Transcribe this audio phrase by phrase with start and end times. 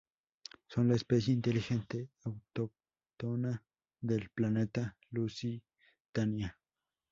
[0.65, 3.63] Son la especie inteligente autóctona
[3.99, 6.57] del planeta Lusitania.